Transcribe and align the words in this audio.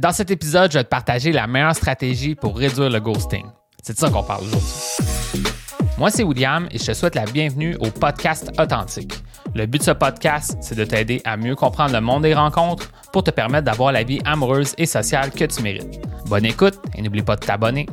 Dans 0.00 0.12
cet 0.12 0.30
épisode, 0.30 0.72
je 0.72 0.78
vais 0.78 0.84
te 0.84 0.88
partager 0.88 1.30
la 1.30 1.46
meilleure 1.46 1.76
stratégie 1.76 2.34
pour 2.34 2.56
réduire 2.56 2.88
le 2.88 3.00
ghosting. 3.00 3.44
C'est 3.82 3.92
de 3.92 3.98
ça 3.98 4.08
qu'on 4.08 4.22
parle 4.22 4.44
aujourd'hui. 4.44 5.52
Moi, 5.98 6.10
c'est 6.10 6.22
William 6.22 6.66
et 6.70 6.78
je 6.78 6.86
te 6.86 6.94
souhaite 6.94 7.14
la 7.14 7.26
bienvenue 7.26 7.76
au 7.80 7.90
podcast 7.90 8.50
Authentique. 8.58 9.12
Le 9.54 9.66
but 9.66 9.80
de 9.80 9.84
ce 9.84 9.90
podcast, 9.90 10.56
c'est 10.62 10.74
de 10.74 10.84
t'aider 10.84 11.20
à 11.26 11.36
mieux 11.36 11.54
comprendre 11.54 11.92
le 11.92 12.00
monde 12.00 12.22
des 12.22 12.32
rencontres 12.32 12.90
pour 13.12 13.24
te 13.24 13.30
permettre 13.30 13.66
d'avoir 13.66 13.92
la 13.92 14.02
vie 14.02 14.20
amoureuse 14.24 14.74
et 14.78 14.86
sociale 14.86 15.32
que 15.32 15.44
tu 15.44 15.62
mérites. 15.62 16.00
Bonne 16.28 16.46
écoute 16.46 16.78
et 16.94 17.02
n'oublie 17.02 17.20
pas 17.20 17.36
de 17.36 17.44
t'abonner. 17.44 17.84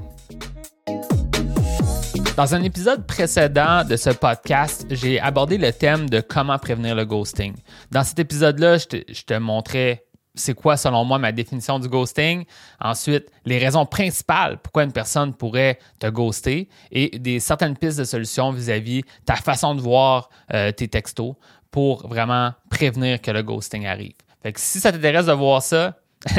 Dans 2.37 2.53
un 2.53 2.61
épisode 2.61 3.07
précédent 3.07 3.83
de 3.83 3.95
ce 3.95 4.11
podcast, 4.11 4.85
j'ai 4.91 5.19
abordé 5.19 5.57
le 5.57 5.73
thème 5.73 6.07
de 6.07 6.21
comment 6.21 6.59
prévenir 6.59 6.93
le 6.93 7.03
ghosting. 7.03 7.55
Dans 7.89 8.03
cet 8.03 8.19
épisode-là, 8.19 8.77
je 8.77 9.23
te, 9.23 9.33
montrais 9.39 10.05
c'est 10.37 10.53
quoi, 10.53 10.77
selon 10.77 11.03
moi, 11.03 11.19
ma 11.19 11.31
définition 11.31 11.79
du 11.79 11.87
ghosting? 11.87 12.45
Ensuite, 12.79 13.29
les 13.45 13.57
raisons 13.57 13.85
principales 13.85 14.57
pourquoi 14.57 14.83
une 14.83 14.91
personne 14.91 15.33
pourrait 15.33 15.79
te 15.99 16.07
ghoster 16.07 16.69
et 16.91 17.17
des 17.19 17.39
certaines 17.39 17.75
pistes 17.75 17.99
de 17.99 18.03
solutions 18.03 18.51
vis-à-vis 18.51 19.03
ta 19.25 19.35
façon 19.35 19.75
de 19.75 19.81
voir 19.81 20.29
euh, 20.53 20.71
tes 20.71 20.87
textos 20.87 21.35
pour 21.71 22.07
vraiment 22.07 22.53
prévenir 22.69 23.21
que 23.21 23.31
le 23.31 23.43
ghosting 23.43 23.85
arrive. 23.85 24.13
Fait 24.41 24.53
que 24.53 24.59
si 24.59 24.79
ça 24.79 24.91
t'intéresse 24.91 25.25
de 25.25 25.33
voir 25.33 25.61
ça, 25.61 25.95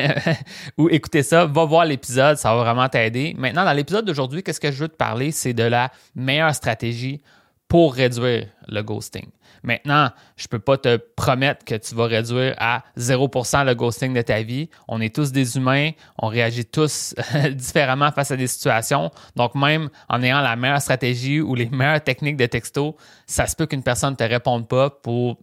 ou 0.78 0.89
écouter 0.89 1.23
ça, 1.23 1.47
va 1.47 1.65
voir 1.65 1.84
l'épisode, 1.84 2.37
ça 2.37 2.55
va 2.55 2.62
vraiment 2.62 2.89
t'aider. 2.89 3.34
Maintenant, 3.39 3.65
dans 3.65 3.73
l'épisode 3.73 4.05
d'aujourd'hui, 4.05 4.42
qu'est-ce 4.42 4.61
que 4.61 4.73
je 4.73 4.78
veux 4.78 4.89
te 4.89 4.97
parler? 4.97 5.30
C'est 5.30 5.53
de 5.53 5.62
la 5.62 5.91
meilleure 6.15 6.55
stratégie 6.55 7.20
pour 7.69 7.95
réduire 7.95 8.47
le 8.67 8.83
ghosting. 8.83 9.27
Maintenant, 9.63 10.11
je 10.37 10.47
peux 10.47 10.59
pas 10.59 10.79
te 10.79 10.97
promettre 10.97 11.65
que 11.65 11.75
tu 11.75 11.95
vas 11.95 12.07
réduire 12.07 12.55
à 12.59 12.85
0% 12.97 13.67
le 13.67 13.75
ghosting 13.75 14.15
de 14.15 14.23
ta 14.23 14.43
vie. 14.43 14.71
On 14.87 15.01
est 15.01 15.15
tous 15.15 15.33
des 15.33 15.57
humains, 15.57 15.91
on 16.19 16.29
réagit 16.29 16.65
tous 16.65 17.15
différemment 17.53 18.11
face 18.12 18.31
à 18.31 18.37
des 18.37 18.47
situations. 18.47 19.11
Donc, 19.37 19.55
même 19.55 19.91
en 20.09 20.23
ayant 20.23 20.41
la 20.41 20.57
meilleure 20.57 20.81
stratégie 20.81 21.41
ou 21.41 21.55
les 21.55 21.69
meilleures 21.69 22.03
techniques 22.03 22.37
de 22.37 22.47
texto, 22.47 22.97
ça 23.27 23.47
se 23.47 23.57
peut 23.57 23.67
qu'une 23.67 23.83
personne 23.83 24.12
ne 24.12 24.17
te 24.17 24.25
réponde 24.25 24.69
pas 24.69 24.91
pour 24.91 25.39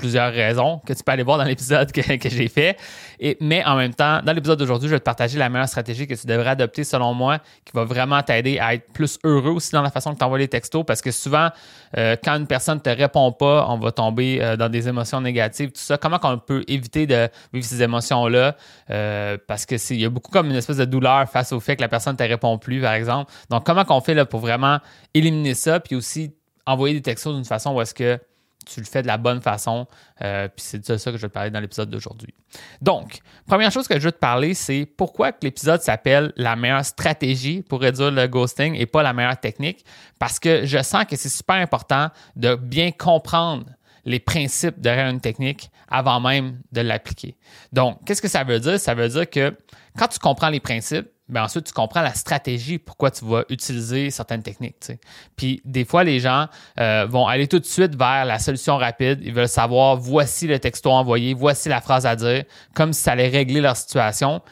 plusieurs 0.00 0.32
raisons 0.32 0.80
que 0.86 0.94
tu 0.94 1.02
peux 1.04 1.12
aller 1.12 1.22
voir 1.22 1.36
dans 1.36 1.44
l'épisode 1.44 1.92
que, 1.92 2.00
j'ai 2.02 2.48
fait. 2.48 2.78
Et, 3.20 3.36
mais 3.40 3.62
en 3.64 3.76
même 3.76 3.94
temps, 3.94 4.20
dans 4.24 4.32
l'épisode 4.32 4.58
d'aujourd'hui, 4.58 4.88
je 4.88 4.94
vais 4.94 4.98
te 4.98 5.04
partager 5.04 5.38
la 5.38 5.48
meilleure 5.50 5.68
stratégie 5.68 6.06
que 6.06 6.14
tu 6.14 6.26
devrais 6.26 6.50
adopter 6.50 6.84
selon 6.84 7.12
moi, 7.12 7.38
qui 7.64 7.72
va 7.74 7.84
vraiment 7.84 8.22
t'aider 8.22 8.58
à 8.58 8.74
être 8.74 8.90
plus 8.92 9.18
heureux 9.24 9.50
aussi 9.50 9.72
dans 9.72 9.82
la 9.82 9.90
façon 9.90 10.14
que 10.14 10.18
tu 10.18 10.24
envoies 10.24 10.38
les 10.38 10.48
textos. 10.48 10.84
Parce 10.86 11.02
que 11.02 11.10
souvent, 11.10 11.50
euh, 11.98 12.16
quand 12.22 12.36
une 12.36 12.46
personne 12.46 12.76
ne 12.76 12.80
te 12.80 12.88
répond 12.88 13.30
pas, 13.32 13.66
on 13.68 13.76
va 13.76 13.92
tomber 13.92 14.40
euh, 14.40 14.56
dans 14.56 14.70
des 14.70 14.88
émotions 14.88 15.20
négatives, 15.20 15.68
tout 15.68 15.80
ça. 15.80 15.98
Comment 15.98 16.18
on 16.22 16.38
peut 16.38 16.64
éviter 16.66 17.06
de 17.06 17.28
vivre 17.52 17.66
ces 17.66 17.82
émotions-là? 17.82 18.56
Euh, 18.90 19.36
parce 19.46 19.66
que 19.66 19.74
il 19.92 20.00
y 20.00 20.04
a 20.06 20.10
beaucoup 20.10 20.32
comme 20.32 20.48
une 20.48 20.56
espèce 20.56 20.78
de 20.78 20.84
douleur 20.86 21.28
face 21.28 21.52
au 21.52 21.60
fait 21.60 21.76
que 21.76 21.82
la 21.82 21.88
personne 21.88 22.14
ne 22.14 22.18
te 22.18 22.22
répond 22.22 22.56
plus, 22.58 22.80
par 22.80 22.94
exemple. 22.94 23.30
Donc, 23.50 23.66
comment 23.66 23.84
qu'on 23.84 24.00
fait 24.00 24.14
là, 24.14 24.24
pour 24.24 24.40
vraiment 24.40 24.78
éliminer 25.12 25.54
ça, 25.54 25.78
puis 25.78 25.94
aussi 25.94 26.32
envoyer 26.66 26.94
des 26.94 27.02
textos 27.02 27.34
d'une 27.34 27.44
façon 27.44 27.74
où 27.74 27.80
est-ce 27.80 27.94
que 27.94 28.18
tu 28.66 28.80
le 28.80 28.86
fais 28.86 29.02
de 29.02 29.06
la 29.06 29.16
bonne 29.16 29.40
façon. 29.40 29.86
Euh, 30.22 30.48
puis 30.48 30.64
c'est 30.64 30.88
de 30.88 30.96
ça 30.96 31.10
que 31.10 31.16
je 31.16 31.22
vais 31.22 31.28
te 31.28 31.34
parler 31.34 31.50
dans 31.50 31.60
l'épisode 31.60 31.90
d'aujourd'hui. 31.90 32.34
Donc, 32.80 33.20
première 33.46 33.70
chose 33.70 33.88
que 33.88 33.98
je 33.98 34.04
veux 34.04 34.12
te 34.12 34.18
parler, 34.18 34.54
c'est 34.54 34.86
pourquoi 34.86 35.32
l'épisode 35.42 35.80
s'appelle 35.80 36.32
la 36.36 36.56
meilleure 36.56 36.84
stratégie 36.84 37.62
pour 37.62 37.80
réduire 37.80 38.10
le 38.10 38.26
ghosting 38.26 38.74
et 38.74 38.86
pas 38.86 39.02
la 39.02 39.12
meilleure 39.12 39.38
technique. 39.38 39.84
Parce 40.18 40.38
que 40.38 40.64
je 40.66 40.82
sens 40.82 41.04
que 41.04 41.16
c'est 41.16 41.28
super 41.28 41.56
important 41.56 42.08
de 42.36 42.54
bien 42.54 42.90
comprendre 42.92 43.64
les 44.04 44.20
principes 44.20 44.80
derrière 44.80 45.08
une 45.08 45.20
technique 45.20 45.70
avant 45.88 46.20
même 46.20 46.60
de 46.72 46.80
l'appliquer. 46.80 47.36
Donc, 47.72 48.04
qu'est-ce 48.04 48.22
que 48.22 48.28
ça 48.28 48.44
veut 48.44 48.60
dire? 48.60 48.80
Ça 48.80 48.94
veut 48.94 49.08
dire 49.08 49.28
que 49.28 49.56
quand 49.98 50.08
tu 50.08 50.18
comprends 50.18 50.48
les 50.48 50.60
principes, 50.60 51.08
ben 51.30 51.44
ensuite, 51.44 51.66
tu 51.66 51.72
comprends 51.72 52.02
la 52.02 52.14
stratégie 52.14 52.78
pourquoi 52.78 53.10
tu 53.10 53.24
vas 53.24 53.44
utiliser 53.48 54.10
certaines 54.10 54.42
techniques. 54.42 54.92
Puis 55.36 55.62
des 55.64 55.84
fois, 55.84 56.04
les 56.04 56.20
gens 56.20 56.46
euh, 56.78 57.06
vont 57.08 57.26
aller 57.26 57.46
tout 57.46 57.58
de 57.58 57.64
suite 57.64 57.94
vers 57.94 58.24
la 58.24 58.38
solution 58.38 58.76
rapide. 58.76 59.20
Ils 59.22 59.32
veulent 59.32 59.48
savoir 59.48 59.96
voici 59.96 60.46
le 60.46 60.58
texto 60.58 60.90
envoyé, 60.90 61.34
voici 61.34 61.68
la 61.68 61.80
phrase 61.80 62.06
à 62.06 62.16
dire, 62.16 62.44
comme 62.74 62.92
si 62.92 63.02
ça 63.02 63.12
allait 63.12 63.28
régler 63.28 63.60
leur 63.60 63.76
situation. 63.76 64.42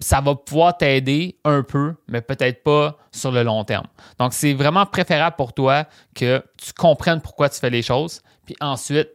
Ça 0.00 0.20
va 0.20 0.34
pouvoir 0.34 0.76
t'aider 0.76 1.38
un 1.44 1.62
peu, 1.62 1.94
mais 2.08 2.20
peut-être 2.20 2.62
pas 2.62 2.98
sur 3.12 3.30
le 3.30 3.42
long 3.42 3.64
terme. 3.64 3.86
Donc, 4.18 4.34
c'est 4.34 4.52
vraiment 4.52 4.84
préférable 4.84 5.36
pour 5.36 5.54
toi 5.54 5.84
que 6.14 6.42
tu 6.58 6.72
comprennes 6.74 7.20
pourquoi 7.20 7.48
tu 7.48 7.58
fais 7.58 7.70
les 7.70 7.82
choses. 7.82 8.20
Puis 8.44 8.56
ensuite, 8.60 9.08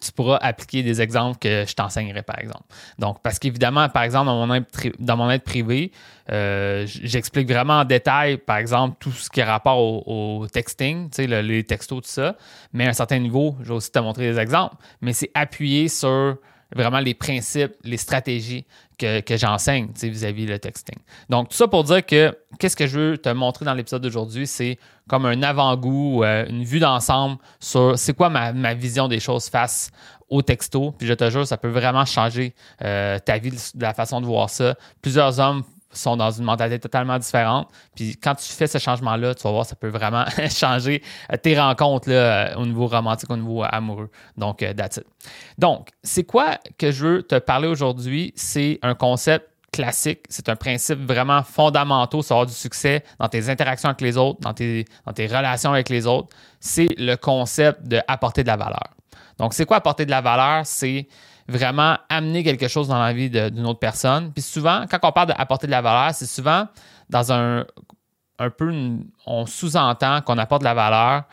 tu 0.00 0.12
pourras 0.12 0.36
appliquer 0.36 0.82
des 0.82 1.00
exemples 1.00 1.38
que 1.38 1.64
je 1.66 1.74
t'enseignerai, 1.74 2.22
par 2.22 2.38
exemple. 2.38 2.64
Donc, 2.98 3.22
parce 3.22 3.38
qu'évidemment, 3.38 3.88
par 3.88 4.02
exemple, 4.02 4.26
dans 4.98 5.16
mon 5.16 5.30
aide, 5.30 5.42
privée, 5.42 5.92
euh, 6.30 6.84
j'explique 6.86 7.48
vraiment 7.48 7.80
en 7.80 7.84
détail, 7.84 8.38
par 8.38 8.56
exemple, 8.56 8.96
tout 9.00 9.12
ce 9.12 9.28
qui 9.30 9.40
est 9.40 9.44
rapport 9.44 9.78
au, 10.08 10.46
texting, 10.52 11.10
tu 11.10 11.26
sais, 11.26 11.42
les 11.42 11.64
textos, 11.64 12.02
tout 12.02 12.08
ça. 12.08 12.36
Mais 12.72 12.86
à 12.86 12.90
un 12.90 12.94
certain 12.94 13.18
niveau, 13.18 13.56
je 13.62 13.68
vais 13.68 13.74
aussi 13.74 13.90
te 13.90 13.98
montrer 13.98 14.32
des 14.32 14.38
exemples. 14.38 14.76
Mais 15.00 15.12
c'est 15.12 15.30
appuyé 15.34 15.88
sur 15.88 16.36
vraiment 16.74 17.00
les 17.00 17.14
principes, 17.14 17.72
les 17.84 17.96
stratégies 17.96 18.64
que, 18.98 19.20
que 19.20 19.36
j'enseigne 19.36 19.88
vis-à-vis 20.02 20.46
le 20.46 20.58
texting. 20.58 20.98
Donc, 21.28 21.48
tout 21.48 21.56
ça 21.56 21.68
pour 21.68 21.84
dire 21.84 22.04
que 22.04 22.36
qu'est-ce 22.58 22.76
que 22.76 22.86
je 22.86 22.98
veux 22.98 23.18
te 23.18 23.28
montrer 23.28 23.64
dans 23.64 23.74
l'épisode 23.74 24.02
d'aujourd'hui, 24.02 24.46
c'est 24.46 24.78
comme 25.08 25.26
un 25.26 25.42
avant-goût, 25.42 26.24
euh, 26.24 26.46
une 26.48 26.64
vue 26.64 26.78
d'ensemble 26.78 27.36
sur 27.58 27.98
c'est 27.98 28.14
quoi 28.14 28.30
ma, 28.30 28.52
ma, 28.52 28.74
vision 28.74 29.08
des 29.08 29.20
choses 29.20 29.48
face 29.48 29.90
au 30.28 30.42
texto. 30.42 30.92
Puis 30.92 31.06
je 31.06 31.14
te 31.14 31.28
jure, 31.30 31.46
ça 31.46 31.56
peut 31.56 31.68
vraiment 31.68 32.04
changer 32.04 32.54
euh, 32.82 33.18
ta 33.18 33.38
vie 33.38 33.52
la 33.78 33.94
façon 33.94 34.20
de 34.20 34.26
voir 34.26 34.48
ça. 34.48 34.74
Plusieurs 35.00 35.38
hommes 35.40 35.62
sont 35.92 36.16
dans 36.16 36.30
une 36.30 36.44
mentalité 36.44 36.78
totalement 36.78 37.18
différente. 37.18 37.68
Puis 37.94 38.16
quand 38.16 38.34
tu 38.34 38.50
fais 38.52 38.66
ce 38.66 38.78
changement-là, 38.78 39.34
tu 39.34 39.42
vas 39.42 39.50
voir, 39.50 39.66
ça 39.66 39.76
peut 39.76 39.88
vraiment 39.88 40.24
changer 40.50 41.02
euh, 41.32 41.36
tes 41.36 41.58
rencontres 41.58 42.10
là, 42.10 42.58
au 42.58 42.66
niveau 42.66 42.86
romantique, 42.86 43.30
au 43.30 43.36
niveau 43.36 43.62
amoureux. 43.64 44.10
Donc, 44.36 44.58
that's 44.76 44.98
it. 44.98 45.06
Donc, 45.58 45.90
c'est 46.02 46.24
quoi 46.24 46.58
que 46.78 46.90
je 46.90 47.06
veux 47.06 47.22
te 47.22 47.38
parler 47.38 47.68
aujourd'hui? 47.68 48.32
C'est 48.36 48.78
un 48.82 48.94
concept 48.94 49.48
classique. 49.72 50.20
C'est 50.28 50.48
un 50.48 50.56
principe 50.56 51.00
vraiment 51.00 51.42
fondamental 51.42 52.22
sur 52.22 52.36
avoir 52.36 52.46
du 52.46 52.52
succès 52.52 53.02
dans 53.18 53.28
tes 53.28 53.48
interactions 53.48 53.88
avec 53.88 54.02
les 54.02 54.16
autres, 54.16 54.40
dans 54.40 54.52
tes, 54.52 54.84
dans 55.06 55.12
tes 55.12 55.26
relations 55.26 55.72
avec 55.72 55.88
les 55.88 56.06
autres. 56.06 56.28
C'est 56.60 56.94
le 56.98 57.16
concept 57.16 57.82
d'apporter 57.82 58.42
de 58.42 58.48
la 58.48 58.56
valeur. 58.56 58.94
Donc, 59.38 59.54
c'est 59.54 59.64
quoi 59.64 59.78
apporter 59.78 60.04
de 60.04 60.10
la 60.10 60.20
valeur? 60.20 60.66
C'est 60.66 61.08
vraiment 61.48 61.98
amener 62.08 62.44
quelque 62.44 62.68
chose 62.68 62.88
dans 62.88 62.98
la 62.98 63.12
vie 63.12 63.30
d'une 63.30 63.66
autre 63.66 63.78
personne. 63.78 64.32
Puis 64.32 64.42
souvent, 64.42 64.84
quand 64.90 64.98
on 65.02 65.12
parle 65.12 65.28
d'apporter 65.28 65.66
de 65.66 65.72
la 65.72 65.82
valeur, 65.82 66.14
c'est 66.14 66.26
souvent 66.26 66.66
dans 67.08 67.32
un, 67.32 67.64
un 68.38 68.50
peu, 68.50 68.72
on 69.26 69.46
sous-entend 69.46 70.20
qu'on 70.22 70.38
apporte 70.38 70.62
de 70.62 70.66
la 70.66 70.74
valeur 70.74 71.24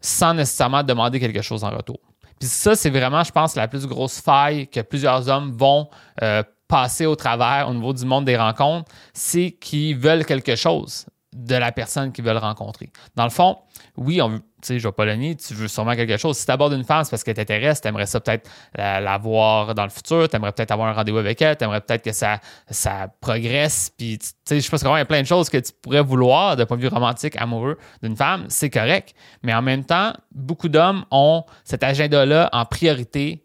sans 0.00 0.34
nécessairement 0.34 0.82
demander 0.82 1.20
quelque 1.20 1.42
chose 1.42 1.64
en 1.64 1.70
retour. 1.70 1.98
Puis 2.38 2.48
ça, 2.48 2.76
c'est 2.76 2.90
vraiment, 2.90 3.24
je 3.24 3.32
pense, 3.32 3.56
la 3.56 3.66
plus 3.66 3.86
grosse 3.86 4.20
faille 4.20 4.68
que 4.68 4.80
plusieurs 4.80 5.28
hommes 5.28 5.50
vont 5.52 5.88
euh, 6.22 6.42
passer 6.68 7.06
au 7.06 7.16
travers 7.16 7.68
au 7.68 7.74
niveau 7.74 7.92
du 7.92 8.04
monde 8.04 8.24
des 8.24 8.36
rencontres, 8.36 8.90
c'est 9.12 9.50
qu'ils 9.50 9.96
veulent 9.96 10.24
quelque 10.24 10.54
chose 10.54 11.06
de 11.34 11.54
la 11.54 11.72
personne 11.72 12.12
qu'ils 12.12 12.24
veulent 12.24 12.38
rencontrer. 12.38 12.90
Dans 13.14 13.24
le 13.24 13.30
fond, 13.30 13.58
oui, 13.96 14.22
on 14.22 14.28
veut, 14.28 14.38
tu 14.38 14.44
sais, 14.62 14.78
je 14.78 14.88
vais 14.88 14.92
pas 14.92 15.04
le 15.04 15.34
tu 15.34 15.54
veux 15.54 15.68
sûrement 15.68 15.94
quelque 15.94 16.16
chose. 16.16 16.38
Si 16.38 16.46
tu 16.46 16.52
abordes 16.52 16.72
une 16.72 16.84
femme, 16.84 17.04
c'est 17.04 17.10
parce 17.10 17.22
qu'elle 17.22 17.34
t'intéresse, 17.34 17.80
tu 17.80 17.88
aimerais 17.88 18.06
ça 18.06 18.18
peut-être 18.20 18.48
la, 18.74 19.18
voir 19.18 19.74
dans 19.74 19.84
le 19.84 19.90
futur, 19.90 20.28
tu 20.28 20.36
aimerais 20.36 20.52
peut-être 20.52 20.70
avoir 20.70 20.88
un 20.88 20.92
rendez-vous 20.92 21.18
avec 21.18 21.42
elle, 21.42 21.56
tu 21.56 21.64
aimerais 21.64 21.82
peut-être 21.82 22.02
que 22.02 22.12
ça, 22.12 22.40
ça 22.70 23.08
progresse, 23.20 23.92
puis 23.96 24.18
je 24.48 24.68
pense 24.68 24.82
qu'il 24.82 24.90
y 24.90 24.94
a 24.94 25.04
plein 25.04 25.22
de 25.22 25.26
choses 25.26 25.50
que 25.50 25.58
tu 25.58 25.72
pourrais 25.82 26.02
vouloir 26.02 26.56
d'un 26.56 26.64
point 26.64 26.76
de 26.76 26.82
vue 26.82 26.88
romantique, 26.88 27.36
amoureux 27.36 27.76
d'une 28.02 28.16
femme, 28.16 28.46
c'est 28.48 28.70
correct. 28.70 29.14
Mais 29.42 29.52
en 29.52 29.62
même 29.62 29.84
temps, 29.84 30.14
beaucoup 30.32 30.68
d'hommes 30.68 31.04
ont 31.10 31.44
cet 31.64 31.82
agenda-là 31.82 32.48
en 32.52 32.64
priorité 32.64 33.44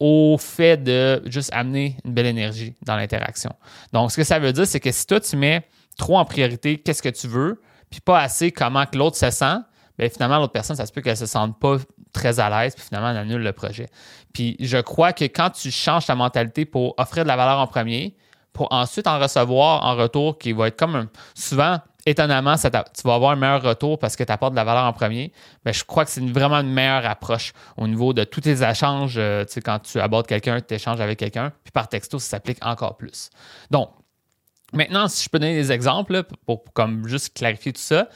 au 0.00 0.36
fait 0.38 0.82
de 0.82 1.22
juste 1.26 1.50
amener 1.52 1.96
une 2.04 2.14
belle 2.14 2.26
énergie 2.26 2.74
dans 2.82 2.96
l'interaction. 2.96 3.50
Donc, 3.92 4.12
ce 4.12 4.16
que 4.16 4.24
ça 4.24 4.38
veut 4.38 4.52
dire, 4.52 4.66
c'est 4.66 4.80
que 4.80 4.92
si 4.92 5.06
toi, 5.06 5.20
tu 5.20 5.36
mets 5.36 5.64
trop 5.98 6.16
en 6.16 6.24
priorité 6.24 6.78
qu'est-ce 6.78 7.02
que 7.02 7.10
tu 7.10 7.28
veux, 7.28 7.60
puis 7.90 8.00
pas 8.00 8.20
assez 8.20 8.50
comment 8.50 8.86
que 8.86 8.96
l'autre 8.96 9.16
se 9.16 9.30
sent, 9.30 9.56
bien 9.98 10.08
finalement, 10.08 10.38
l'autre 10.38 10.52
personne, 10.52 10.76
ça 10.76 10.86
se 10.86 10.92
peut 10.92 11.02
qu'elle 11.02 11.16
se 11.16 11.26
sente 11.26 11.58
pas 11.58 11.76
très 12.14 12.40
à 12.40 12.48
l'aise, 12.48 12.74
puis 12.74 12.84
finalement, 12.84 13.10
elle 13.10 13.18
annule 13.18 13.42
le 13.42 13.52
projet. 13.52 13.86
Puis 14.32 14.56
je 14.60 14.78
crois 14.78 15.12
que 15.12 15.24
quand 15.24 15.50
tu 15.50 15.70
changes 15.70 16.06
ta 16.06 16.14
mentalité 16.14 16.64
pour 16.64 16.94
offrir 16.96 17.24
de 17.24 17.28
la 17.28 17.36
valeur 17.36 17.58
en 17.58 17.66
premier, 17.66 18.16
pour 18.52 18.72
ensuite 18.72 19.06
en 19.06 19.18
recevoir 19.18 19.84
en 19.84 19.94
retour 19.94 20.38
qui 20.38 20.52
va 20.52 20.68
être 20.68 20.78
comme 20.78 20.96
un, 20.96 21.08
souvent 21.34 21.78
étonnamment, 22.06 22.54
tu 22.56 22.68
vas 23.04 23.14
avoir 23.14 23.32
un 23.32 23.36
meilleur 23.36 23.62
retour 23.62 23.98
parce 23.98 24.16
que 24.16 24.24
tu 24.24 24.32
apportes 24.32 24.52
de 24.52 24.56
la 24.56 24.64
valeur 24.64 24.84
en 24.84 24.92
premier. 24.92 25.32
Mais 25.64 25.72
je 25.72 25.84
crois 25.84 26.04
que 26.04 26.10
c'est 26.10 26.26
vraiment 26.28 26.56
une 26.56 26.72
meilleure 26.72 27.06
approche 27.06 27.52
au 27.76 27.86
niveau 27.86 28.12
de 28.12 28.24
tous 28.24 28.40
tes 28.40 28.62
échanges. 28.62 29.16
Euh, 29.18 29.44
sais, 29.46 29.60
quand 29.60 29.78
tu 29.80 30.00
abordes 30.00 30.26
quelqu'un, 30.26 30.60
tu 30.60 30.74
échanges 30.74 31.00
avec 31.00 31.18
quelqu'un. 31.18 31.52
Puis 31.64 31.70
par 31.70 31.88
texto, 31.88 32.18
ça 32.18 32.30
s'applique 32.30 32.64
encore 32.64 32.96
plus. 32.96 33.30
Donc, 33.70 33.90
maintenant, 34.72 35.08
si 35.08 35.24
je 35.24 35.28
peux 35.28 35.38
donner 35.38 35.54
des 35.54 35.72
exemples 35.72 36.24
pour, 36.46 36.64
comme 36.72 37.06
juste 37.06 37.36
clarifier 37.36 37.72
tout 37.72 37.80
ça. 37.80 38.08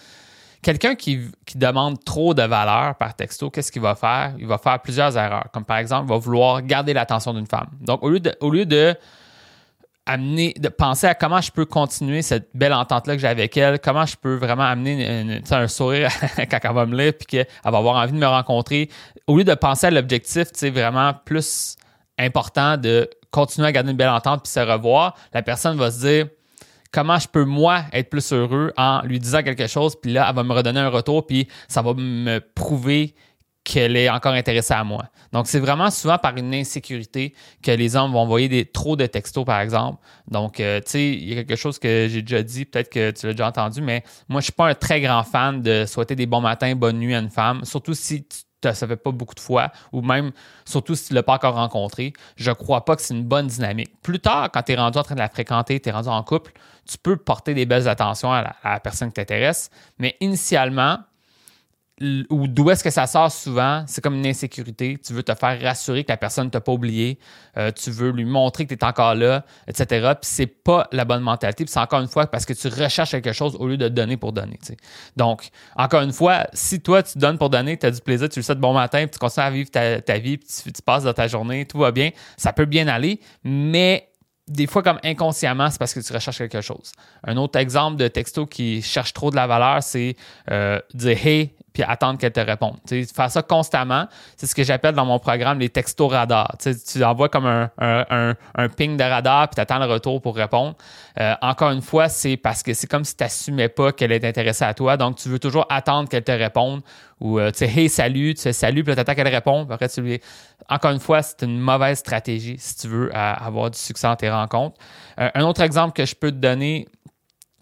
Quelqu'un 0.63 0.95
qui, 0.95 1.31
demande 1.57 2.03
trop 2.05 2.35
de 2.35 2.43
valeur 2.43 2.95
par 2.95 3.17
texto, 3.17 3.51
qu'est-ce 3.51 3.73
qu'il 3.73 3.83
va 3.83 3.97
faire? 3.97 4.35
Il 4.39 4.47
va 4.47 4.59
faire 4.59 4.81
plusieurs 4.81 5.17
erreurs. 5.17 5.47
Comme 5.53 5.65
par 5.65 5.79
exemple, 5.79 6.07
il 6.07 6.11
va 6.11 6.19
vouloir 6.19 6.63
garder 6.63 6.93
l'attention 6.93 7.35
d'une 7.35 7.49
femme. 7.49 7.67
Donc, 7.81 8.03
au 8.05 8.11
lieu 8.11 8.21
de, 8.21 8.33
au 8.41 8.51
lieu 8.51 8.65
de 8.65 8.95
amener, 10.07 10.55
de 10.57 10.69
penser 10.69 11.07
à 11.07 11.15
comment 11.15 11.41
je 11.41 11.51
peux 11.51 11.65
continuer 11.65 12.23
cette 12.23 12.49
belle 12.55 12.73
entente-là 12.73 13.15
que 13.15 13.21
j'ai 13.21 13.29
avec 13.29 13.57
elle, 13.57 13.81
comment 13.81 14.07
je 14.07 14.17
peux 14.17 14.35
vraiment 14.35 14.65
amener 14.65 15.43
un 15.51 15.69
sourire 15.69 16.11
quand 16.37 16.59
elle 16.63 16.73
va 16.73 16.87
me 16.87 16.97
lire, 16.97 17.13
puis 17.13 17.27
qu'elle 17.27 17.47
va 17.65 17.79
avoir 17.79 17.97
envie 17.97 18.13
de 18.13 18.19
me 18.19 18.27
rencontrer. 18.27 18.89
Au 19.27 19.37
lieu 19.37 19.45
de 19.45 19.55
penser 19.55 19.89
à 19.89 19.91
l'objectif, 19.91 20.49
sais, 20.55 20.71
vraiment 20.71 21.13
plus 21.25 21.77
important 22.19 22.77
de 22.77 23.09
continuer 23.31 23.69
à 23.69 23.73
garder 23.73 23.91
une 23.91 23.97
belle 23.97 24.09
entente 24.11 24.43
puis 24.45 24.53
se 24.53 24.61
revoir, 24.61 25.17
la 25.33 25.43
personne 25.43 25.77
va 25.77 25.91
se 25.91 26.01
dire 26.01 26.29
comment 26.93 27.19
je 27.19 27.27
peux 27.27 27.45
moi 27.45 27.85
être 27.93 28.11
plus 28.11 28.33
heureux 28.33 28.73
en 28.77 29.03
lui 29.03 29.19
disant 29.19 29.43
quelque 29.43 29.67
chose, 29.67 29.97
puis 30.01 30.13
là, 30.13 30.27
elle 30.29 30.37
va 30.37 30.45
me 30.45 30.53
redonner 30.53 30.81
un 30.81 30.91
retour, 30.91 31.27
puis 31.27 31.49
ça 31.67 31.83
va 31.83 31.95
me 31.95 32.39
prouver 32.55 33.15
qu'elle 33.65 33.97
est 33.97 34.11
encore 34.11 34.33
intéressée 34.33 34.75
à 34.75 34.83
moi. 34.83 35.05
Donc, 35.33 35.47
c'est 35.47 35.61
vraiment 35.61 35.91
souvent 35.91 36.19
par 36.19 36.37
une 36.37 36.53
insécurité 36.53 37.35
que 37.63 37.71
les 37.71 37.95
hommes 37.95 38.13
vont 38.13 38.21
envoyer 38.21 38.49
des, 38.49 38.65
trop 38.65 38.97
de 38.97 39.07
textos, 39.07 39.45
par 39.45 39.61
exemple. 39.61 40.03
Donc, 40.29 40.59
euh, 40.59 40.81
tu 40.81 40.91
sais, 40.91 41.09
il 41.11 41.29
y 41.29 41.33
a 41.33 41.45
quelque 41.45 41.57
chose 41.57 41.79
que 41.79 42.09
j'ai 42.11 42.23
déjà 42.23 42.43
dit, 42.43 42.65
peut-être 42.65 42.91
que 42.91 43.13
tu 43.13 43.27
l'as 43.27 43.33
déjà 43.33 43.49
entendu, 43.49 43.81
mais 43.81 44.03
moi, 44.29 44.41
je 44.41 44.47
suis 44.47 44.53
pas 44.53 44.69
un 44.69 44.75
très 44.75 45.01
grand 45.01 45.23
fan 45.23 45.63
de 45.63 45.85
souhaiter 45.87 46.17
des 46.17 46.27
bons 46.27 46.41
matins, 46.41 46.75
bonne 46.75 46.99
nuit 46.99 47.15
à 47.15 47.21
une 47.21 47.31
femme, 47.31 47.65
surtout 47.65 47.95
si 47.95 48.25
tu 48.25 48.39
ça 48.63 48.87
fait 48.87 48.97
pas 48.97 49.11
beaucoup 49.11 49.35
de 49.35 49.41
fois, 49.41 49.71
ou 49.93 50.03
même, 50.03 50.33
surtout 50.65 50.95
si 50.95 51.07
tu 51.07 51.13
ne 51.13 51.17
l'as 51.17 51.23
pas 51.23 51.35
encore 51.35 51.55
rencontré, 51.55 52.13
je 52.37 52.53
crois 52.53 52.85
pas 52.85 52.97
que 52.97 53.03
c'est 53.03 53.15
une 53.15 53.25
bonne 53.25 53.47
dynamique. 53.47 53.93
Plus 54.03 54.21
tard, 54.21 54.51
quand 54.53 54.63
tu 54.63 54.73
es 54.73 54.77
rendu 54.77 54.99
en 54.99 55.03
train 55.03 55.15
de 55.15 55.21
la 55.21 55.29
fréquenter, 55.29 55.81
tu 55.81 55.89
es 55.89 55.93
rendu 55.93 56.09
en 56.09 56.23
couple, 56.23 56.53
tu 56.89 56.99
peux 56.99 57.17
porter 57.17 57.55
des 57.55 57.67
belles 57.67 57.89
attentions 57.89 58.33
à 58.33 58.55
la 58.65 58.81
personne 58.81 59.09
qui 59.09 59.15
t'intéresse, 59.15 59.71
mais 59.99 60.17
initialement, 60.21 60.99
ou 62.31 62.49
d'où 62.49 62.71
est-ce 62.71 62.83
que 62.83 62.91
ça 62.91 63.07
sort 63.07 63.31
souvent, 63.31 63.85
c'est 63.87 64.01
comme 64.01 64.15
une 64.15 64.27
insécurité. 64.27 64.99
Tu 65.05 65.13
veux 65.13 65.23
te 65.23 65.35
faire 65.35 65.61
rassurer 65.61 66.05
que 66.05 66.11
la 66.11 66.17
personne 66.17 66.47
ne 66.47 66.51
t'a 66.51 66.61
pas 66.61 66.73
oublié. 66.73 67.19
Euh, 67.57 67.71
tu 67.71 67.91
veux 67.91 68.11
lui 68.11 68.25
montrer 68.25 68.67
que 68.67 68.75
tu 68.75 68.81
es 68.81 68.85
encore 68.85 69.15
là, 69.15 69.45
etc. 69.69 70.13
Puis 70.21 70.31
c'est 70.31 70.47
pas 70.47 70.89
la 70.93 71.05
bonne 71.05 71.23
mentalité. 71.23 71.65
Puis 71.65 71.73
c'est 71.73 71.81
encore 71.81 72.01
une 72.01 72.09
fois 72.09 72.27
parce 72.27 72.45
que 72.45 72.53
tu 72.53 72.69
recherches 72.69 73.11
quelque 73.11 73.33
chose 73.33 73.57
au 73.59 73.69
lieu 73.69 73.77
de 73.77 73.89
donner 73.89 74.17
pour 74.17 74.33
donner. 74.33 74.59
Donc, 75.17 75.49
encore 75.77 76.03
une 76.03 76.13
fois, 76.13 76.47
si 76.53 76.81
toi, 76.81 77.03
tu 77.03 77.19
donnes 77.19 77.39
pour 77.39 77.51
donner, 77.51 77.77
tu 77.77 77.87
as 77.87 77.91
du 77.91 78.01
plaisir, 78.01 78.29
tu 78.29 78.39
le 78.39 78.43
sais 78.43 78.55
de 78.55 78.61
bon 78.61 78.75
matin, 78.75 79.01
puis 79.01 79.11
tu 79.11 79.19
continues 79.19 79.47
à 79.47 79.51
vivre 79.51 79.71
ta, 79.71 80.19
vie, 80.19 80.39
puis 80.39 80.49
tu, 80.65 80.73
tu 80.73 80.83
passes 80.83 81.05
dans 81.05 81.13
ta 81.13 81.29
journée, 81.29 81.67
tout 81.67 81.79
va 81.79 81.93
bien, 81.93 82.11
ça 82.37 82.53
peut 82.53 82.65
bien 82.65 82.89
aller, 82.89 83.21
mais 83.45 84.09
des 84.49 84.67
fois, 84.67 84.83
comme 84.83 84.99
inconsciemment, 85.05 85.71
c'est 85.71 85.79
parce 85.79 85.95
que 85.95 86.01
tu 86.01 86.13
recherches 86.13 86.39
quelque 86.39 86.61
chose. 86.61 86.93
Un 87.25 87.37
autre 87.37 87.59
exemple 87.59 87.97
de 87.97 88.09
texto 88.09 88.47
qui 88.47 88.83
cherche 88.83 89.13
trop 89.13 89.31
de 89.31 89.37
la 89.37 89.47
valeur, 89.47 89.83
c'est 89.83 90.17
euh, 90.51 90.81
dire 90.95 91.27
Hey, 91.27 91.55
puis 91.73 91.83
attendre 91.83 92.19
qu'elle 92.19 92.33
te 92.33 92.41
réponde. 92.41 92.77
Tu 92.87 93.05
sais, 93.05 93.15
faire 93.15 93.31
ça 93.31 93.43
constamment, 93.43 94.07
c'est 94.37 94.47
ce 94.47 94.55
que 94.55 94.63
j'appelle 94.63 94.95
dans 94.95 95.07
mon 95.07 95.19
programme 95.19 95.59
les 95.59 95.69
textos 95.69 96.11
radars. 96.11 96.57
Tu, 96.59 97.05
envoies 97.05 97.29
comme 97.29 97.47
un, 97.47 97.71
un, 97.79 98.35
un, 98.55 98.69
ping 98.69 98.97
de 98.97 99.05
radar, 99.05 99.49
puis 99.49 99.55
tu 99.55 99.61
attends 99.61 99.79
le 99.79 99.87
retour 99.91 100.21
pour 100.21 100.37
répondre. 100.37 100.75
Euh, 101.21 101.35
encore 101.41 101.71
une 101.71 101.83
fois, 101.83 102.09
c'est 102.09 102.37
parce 102.37 102.63
que 102.63 102.75
c'est 102.75 102.87
comme 102.87 103.05
si 103.05 103.17
tu 103.17 103.23
n'assumais 103.23 103.69
pas 103.69 103.93
qu'elle 103.93 104.13
est 104.13 104.25
intéressée 104.25 104.65
à 104.65 104.75
toi. 104.75 104.97
Donc, 104.97 105.17
tu 105.17 105.29
veux 105.29 105.39
toujours 105.39 105.67
attendre 105.69 106.09
qu'elle 106.09 106.25
te 106.25 106.33
réponde. 106.33 106.83
Ou 107.21 107.39
euh, 107.39 107.51
tu 107.51 107.59
sais, 107.59 107.67
hey, 107.67 107.89
salut, 107.89 108.35
tu 108.35 108.43
sais, 108.43 108.53
salut, 108.53 108.83
puis 108.83 108.95
tu 108.95 109.01
attends 109.01 109.15
qu'elle 109.15 109.29
réponde. 109.29 109.71
Après, 109.71 109.89
tu 109.89 110.01
lui... 110.03 110.21
Encore 110.69 110.91
une 110.91 111.01
fois, 111.01 111.23
c'est 111.23 111.43
une 111.43 111.59
mauvaise 111.59 111.99
stratégie 111.99 112.57
si 112.59 112.77
tu 112.77 112.89
veux 112.89 113.11
avoir 113.15 113.71
du 113.71 113.79
succès 113.79 114.07
dans 114.07 114.17
tes 114.17 114.31
rencontres. 114.31 114.77
Euh, 115.21 115.29
un 115.35 115.43
autre 115.43 115.61
exemple 115.63 115.93
que 115.93 116.05
je 116.05 116.15
peux 116.15 116.31
te 116.31 116.37
donner, 116.37 116.89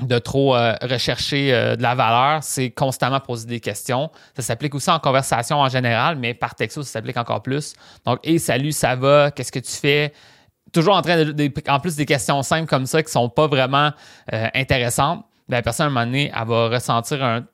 de 0.02 0.18
trop 0.18 0.56
euh, 0.56 0.74
rechercher 0.82 1.52
euh, 1.52 1.76
de 1.76 1.82
la 1.82 1.94
valeur, 1.94 2.42
c'est 2.42 2.70
constamment 2.70 3.20
poser 3.20 3.46
des 3.46 3.60
questions. 3.60 4.10
Ça 4.36 4.42
s'applique 4.42 4.74
aussi 4.74 4.90
en 4.90 4.98
conversation 4.98 5.58
en 5.58 5.68
général, 5.68 6.16
mais 6.16 6.34
par 6.34 6.54
texto, 6.54 6.82
ça 6.82 6.92
s'applique 6.92 7.16
encore 7.16 7.42
plus. 7.42 7.74
Donc, 8.04 8.18
hey, 8.24 8.38
salut, 8.38 8.72
ça 8.72 8.96
va, 8.96 9.30
qu'est-ce 9.30 9.52
que 9.52 9.58
tu 9.58 9.72
fais? 9.72 10.12
Toujours 10.72 10.94
en 10.94 11.02
train 11.02 11.24
de, 11.24 11.52
en 11.68 11.80
plus 11.80 11.96
des 11.96 12.06
questions 12.06 12.42
simples 12.42 12.68
comme 12.68 12.86
ça 12.86 13.02
qui 13.02 13.10
sont 13.10 13.28
pas 13.28 13.46
vraiment 13.46 13.90
euh, 14.32 14.48
intéressantes, 14.54 15.24
ben, 15.48 15.56
la 15.56 15.62
personne 15.62 15.84
à 15.84 15.86
un 15.88 15.92
moment 15.92 16.06
donné, 16.06 16.32
elle 16.34 16.46
va 16.46 16.68
ressentir 16.68 17.24
un, 17.24 17.44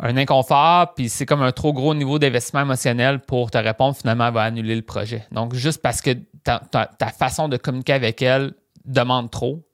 un 0.00 0.16
inconfort, 0.16 0.94
puis 0.94 1.08
c'est 1.08 1.26
comme 1.26 1.42
un 1.42 1.52
trop 1.52 1.72
gros 1.72 1.94
niveau 1.94 2.18
d'investissement 2.18 2.62
émotionnel 2.62 3.20
pour 3.20 3.50
te 3.50 3.58
répondre, 3.58 3.96
finalement, 3.96 4.28
elle 4.28 4.34
va 4.34 4.42
annuler 4.42 4.74
le 4.74 4.82
projet. 4.82 5.26
Donc, 5.30 5.54
juste 5.54 5.80
parce 5.80 6.00
que 6.00 6.10
ta, 6.42 6.60
ta 6.60 7.08
façon 7.08 7.48
de 7.48 7.56
communiquer 7.56 7.92
avec 7.92 8.22
elle 8.22 8.54
demande 8.84 9.30
trop, 9.30 9.67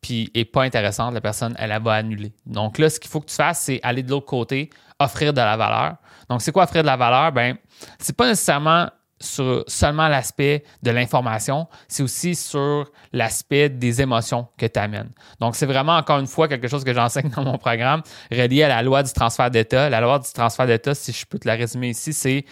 puis 0.00 0.30
est 0.34 0.44
pas 0.44 0.62
intéressante, 0.62 1.14
la 1.14 1.20
personne, 1.20 1.54
elle, 1.58 1.76
va 1.82 1.94
annuler. 1.94 2.32
Donc 2.46 2.78
là, 2.78 2.88
ce 2.90 3.00
qu'il 3.00 3.10
faut 3.10 3.20
que 3.20 3.26
tu 3.26 3.34
fasses, 3.34 3.62
c'est 3.62 3.80
aller 3.82 4.02
de 4.02 4.10
l'autre 4.10 4.26
côté, 4.26 4.70
offrir 4.98 5.32
de 5.32 5.40
la 5.40 5.56
valeur. 5.56 5.96
Donc, 6.28 6.42
c'est 6.42 6.52
quoi 6.52 6.64
offrir 6.64 6.82
de 6.82 6.86
la 6.86 6.96
valeur? 6.96 7.32
Ben, 7.32 7.56
c'est 7.98 8.16
pas 8.16 8.26
nécessairement 8.26 8.88
sur 9.20 9.64
seulement 9.66 10.08
l'aspect 10.08 10.64
de 10.82 10.90
l'information, 10.90 11.66
c'est 11.88 12.02
aussi 12.02 12.34
sur 12.34 12.90
l'aspect 13.12 13.68
des 13.68 14.00
émotions 14.00 14.46
que 14.56 14.66
tu 14.66 14.78
amènes. 14.78 15.10
Donc, 15.40 15.56
c'est 15.56 15.66
vraiment, 15.66 15.96
encore 15.96 16.20
une 16.20 16.26
fois, 16.26 16.46
quelque 16.46 16.68
chose 16.68 16.84
que 16.84 16.94
j'enseigne 16.94 17.28
dans 17.36 17.42
mon 17.42 17.58
programme, 17.58 18.02
relié 18.30 18.64
à 18.64 18.68
la 18.68 18.82
loi 18.82 19.02
du 19.02 19.12
transfert 19.12 19.50
d'état. 19.50 19.90
La 19.90 20.00
loi 20.00 20.18
du 20.18 20.30
transfert 20.32 20.66
d'état, 20.66 20.94
si 20.94 21.12
je 21.12 21.26
peux 21.26 21.38
te 21.38 21.48
la 21.48 21.54
résumer 21.54 21.90
ici, 21.90 22.12
c'est 22.12 22.44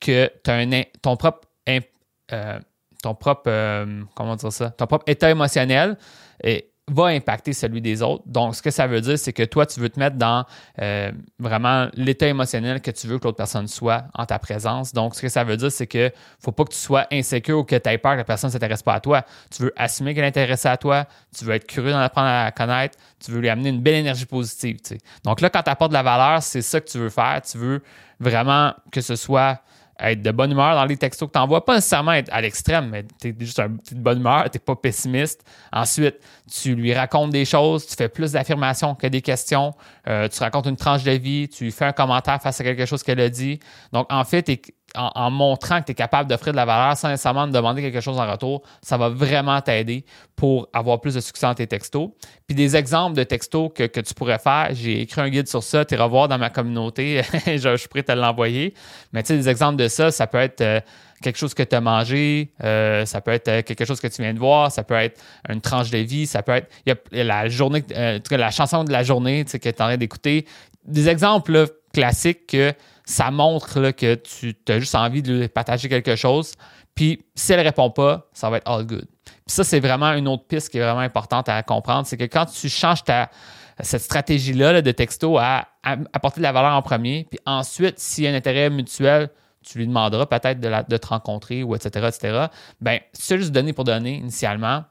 que 0.00 0.30
tu 0.42 0.50
as 0.50 0.54
un, 0.54 0.82
ton 1.02 1.16
propre, 1.16 1.46
euh, 1.68 2.60
ton 3.02 3.14
propre, 3.14 3.42
euh, 3.48 4.02
comment 4.14 4.36
dire 4.36 4.52
ça, 4.52 4.70
ton 4.70 4.86
propre 4.86 5.04
état 5.06 5.30
émotionnel 5.30 5.98
est 6.42 6.73
va 6.88 7.06
impacter 7.06 7.54
celui 7.54 7.80
des 7.80 8.02
autres. 8.02 8.24
Donc, 8.26 8.54
ce 8.54 8.62
que 8.62 8.70
ça 8.70 8.86
veut 8.86 9.00
dire, 9.00 9.18
c'est 9.18 9.32
que 9.32 9.42
toi, 9.42 9.64
tu 9.64 9.80
veux 9.80 9.88
te 9.88 9.98
mettre 9.98 10.16
dans 10.16 10.44
euh, 10.82 11.10
vraiment 11.38 11.88
l'état 11.94 12.26
émotionnel 12.26 12.82
que 12.82 12.90
tu 12.90 13.06
veux 13.06 13.18
que 13.18 13.24
l'autre 13.24 13.38
personne 13.38 13.68
soit 13.68 14.04
en 14.12 14.26
ta 14.26 14.38
présence. 14.38 14.92
Donc, 14.92 15.14
ce 15.14 15.22
que 15.22 15.28
ça 15.28 15.44
veut 15.44 15.56
dire, 15.56 15.72
c'est 15.72 15.86
que 15.86 16.12
faut 16.40 16.52
pas 16.52 16.64
que 16.64 16.72
tu 16.72 16.78
sois 16.78 17.06
insécure 17.10 17.60
ou 17.60 17.64
que 17.64 17.76
tu 17.76 17.88
aies 17.88 17.96
peur 17.96 18.12
que 18.12 18.18
la 18.18 18.24
personne 18.24 18.48
ne 18.48 18.52
s'intéresse 18.52 18.82
pas 18.82 18.94
à 18.94 19.00
toi. 19.00 19.22
Tu 19.50 19.62
veux 19.62 19.72
assumer 19.76 20.14
qu'elle 20.14 20.24
est 20.24 20.28
intéressée 20.28 20.68
à 20.68 20.76
toi, 20.76 21.06
tu 21.36 21.46
veux 21.46 21.54
être 21.54 21.66
curieux 21.66 21.92
d'en 21.92 22.00
apprendre 22.00 22.28
à 22.28 22.44
la 22.44 22.52
connaître, 22.52 22.98
tu 23.18 23.30
veux 23.30 23.40
lui 23.40 23.48
amener 23.48 23.70
une 23.70 23.80
belle 23.80 23.94
énergie 23.94 24.26
positive. 24.26 24.76
Donc 25.24 25.40
là, 25.40 25.48
quand 25.48 25.62
tu 25.62 25.70
apportes 25.70 25.90
de 25.90 25.94
la 25.96 26.02
valeur, 26.02 26.42
c'est 26.42 26.62
ça 26.62 26.80
que 26.80 26.88
tu 26.88 26.98
veux 26.98 27.08
faire. 27.08 27.40
Tu 27.50 27.56
veux 27.56 27.82
vraiment 28.20 28.74
que 28.92 29.00
ce 29.00 29.16
soit 29.16 29.60
être 29.98 30.22
de 30.22 30.30
bonne 30.30 30.52
humeur 30.52 30.74
dans 30.74 30.84
les 30.84 30.96
textos 30.96 31.28
que 31.28 31.32
tu 31.32 31.38
envoies. 31.38 31.64
Pas 31.64 31.76
nécessairement 31.76 32.12
être 32.12 32.32
à 32.32 32.40
l'extrême, 32.40 32.90
mais 32.90 33.04
tu 33.20 33.28
es 33.28 33.34
juste 33.38 33.60
un 33.60 33.70
petit 33.70 33.94
de 33.94 34.00
bonne 34.00 34.18
humeur, 34.18 34.48
tu 34.50 34.58
pas 34.58 34.76
pessimiste. 34.76 35.44
Ensuite, 35.72 36.16
tu 36.50 36.74
lui 36.74 36.94
racontes 36.94 37.30
des 37.30 37.44
choses, 37.44 37.86
tu 37.86 37.94
fais 37.94 38.08
plus 38.08 38.32
d'affirmations 38.32 38.94
que 38.94 39.06
des 39.06 39.22
questions, 39.22 39.72
euh, 40.08 40.28
tu 40.28 40.40
racontes 40.40 40.66
une 40.66 40.76
tranche 40.76 41.04
de 41.04 41.12
vie, 41.12 41.48
tu 41.48 41.70
fais 41.70 41.86
un 41.86 41.92
commentaire 41.92 42.40
face 42.40 42.60
à 42.60 42.64
quelque 42.64 42.86
chose 42.86 43.02
qu'elle 43.02 43.20
a 43.20 43.28
dit. 43.28 43.60
Donc, 43.92 44.06
en 44.10 44.24
fait, 44.24 44.48
en, 44.94 45.30
montrant 45.30 45.80
que 45.80 45.86
tu 45.86 45.92
es 45.92 45.94
capable 45.94 46.28
d'offrir 46.28 46.52
de 46.52 46.56
la 46.56 46.64
valeur 46.64 46.96
sans 46.96 47.08
nécessairement 47.08 47.46
demander 47.46 47.82
quelque 47.82 48.00
chose 48.00 48.18
en 48.18 48.30
retour, 48.30 48.62
ça 48.82 48.96
va 48.96 49.08
vraiment 49.08 49.60
t'aider 49.60 50.04
pour 50.36 50.68
avoir 50.72 51.00
plus 51.00 51.14
de 51.14 51.20
succès 51.20 51.46
dans 51.46 51.54
tes 51.54 51.66
textos. 51.66 52.10
Puis 52.46 52.54
des 52.54 52.76
exemples 52.76 53.16
de 53.16 53.24
textos 53.24 53.70
que, 53.74 54.00
tu 54.00 54.14
pourrais 54.14 54.38
faire, 54.38 54.68
j'ai 54.72 55.00
écrit 55.02 55.20
un 55.20 55.28
guide 55.28 55.48
sur 55.48 55.62
ça, 55.62 55.84
tu 55.84 55.96
revoir 55.96 56.28
dans 56.28 56.38
ma 56.38 56.50
communauté, 56.50 57.22
je, 57.46 57.76
suis 57.76 57.88
prêt 57.88 58.04
à 58.08 58.14
l'envoyer. 58.14 58.74
Mais 59.12 59.22
tu 59.22 59.28
sais, 59.28 59.36
des 59.36 59.48
exemples 59.48 59.76
de 59.76 59.88
ça, 59.88 60.10
ça 60.10 60.26
peut 60.26 60.38
être 60.38 60.60
euh, 60.60 60.80
quelque 61.22 61.38
chose 61.38 61.54
que 61.54 61.62
tu 61.62 61.74
as 61.74 61.80
mangé, 61.80 62.52
euh, 62.62 63.04
ça 63.06 63.20
peut 63.20 63.32
être 63.32 63.48
euh, 63.48 63.62
quelque 63.62 63.84
chose 63.84 64.00
que 64.00 64.08
tu 64.08 64.22
viens 64.22 64.34
de 64.34 64.38
voir, 64.38 64.70
ça 64.70 64.84
peut 64.84 64.94
être 64.94 65.20
une 65.48 65.60
tranche 65.60 65.90
de 65.90 65.98
vie, 65.98 66.26
ça 66.26 66.42
peut 66.42 66.52
être 66.52 66.70
la 67.12 67.48
journée, 67.48 67.84
la 68.30 68.50
chanson 68.50 68.84
de 68.84 68.92
la 68.92 69.02
journée 69.02 69.44
que 69.44 69.56
tu 69.56 69.68
es 69.68 69.82
en 69.82 69.86
train 69.86 69.96
d'écouter. 69.96 70.46
Des 70.84 71.08
exemples 71.08 71.66
classiques 71.94 72.46
que 72.48 72.74
ça 73.06 73.30
montre 73.30 73.90
que 73.92 74.14
tu 74.14 74.54
as 74.68 74.78
juste 74.78 74.94
envie 74.94 75.22
de 75.22 75.40
lui 75.40 75.48
partager 75.48 75.88
quelque 75.88 76.16
chose. 76.16 76.52
Puis 76.94 77.24
si 77.34 77.52
elle 77.52 77.60
répond 77.60 77.90
pas, 77.90 78.28
ça 78.32 78.50
va 78.50 78.58
être 78.58 78.70
all 78.70 78.84
good. 78.84 79.06
Puis 79.24 79.54
ça, 79.54 79.64
c'est 79.64 79.80
vraiment 79.80 80.12
une 80.12 80.28
autre 80.28 80.46
piste 80.46 80.70
qui 80.70 80.78
est 80.78 80.82
vraiment 80.82 81.00
importante 81.00 81.48
à 81.48 81.62
comprendre. 81.62 82.06
C'est 82.06 82.16
que 82.16 82.24
quand 82.24 82.46
tu 82.46 82.68
changes 82.68 83.04
ta, 83.04 83.30
cette 83.80 84.02
stratégie-là 84.02 84.80
de 84.80 84.90
texto 84.90 85.38
à, 85.38 85.68
apporter 86.12 86.40
de 86.40 86.42
la 86.42 86.52
valeur 86.52 86.72
en 86.72 86.82
premier, 86.82 87.26
puis 87.28 87.38
ensuite, 87.46 87.98
s'il 87.98 88.24
y 88.24 88.26
a 88.26 88.30
un 88.30 88.34
intérêt 88.34 88.70
mutuel, 88.70 89.30
tu 89.62 89.78
lui 89.78 89.86
demanderas 89.86 90.26
peut-être 90.26 90.60
de, 90.60 90.96
te 90.96 91.06
rencontrer 91.06 91.62
ou 91.62 91.74
etc., 91.74 92.06
etc. 92.08 92.46
Ben, 92.80 93.00
si 93.12 93.36
juste 93.36 93.52
donner 93.52 93.72
pour 93.72 93.84
donner 93.84 94.16
initialement, 94.16 94.84